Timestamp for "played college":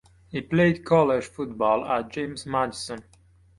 0.41-1.25